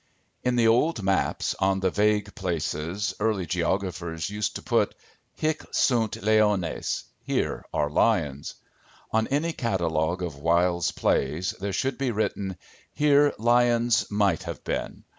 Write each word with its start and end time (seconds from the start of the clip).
In 0.43 0.55
the 0.55 0.67
old 0.67 1.03
maps, 1.03 1.53
on 1.59 1.79
the 1.79 1.91
vague 1.91 2.33
places, 2.33 3.13
early 3.19 3.45
geographers 3.45 4.31
used 4.31 4.55
to 4.55 4.63
put: 4.63 4.95
Hic 5.35 5.63
sunt 5.71 6.23
leones 6.23 7.03
Here 7.21 7.63
are 7.71 7.87
lions. 7.87 8.55
On 9.11 9.27
any 9.27 9.53
catalogue 9.53 10.23
of 10.23 10.37
Wilde's 10.39 10.91
plays 10.91 11.51
there 11.51 11.71
should 11.71 11.99
be 11.99 12.09
written: 12.09 12.57
Here 12.95 13.31
lions 13.37 14.09
might 14.09 14.41
have 14.41 14.63
been. 14.63 15.03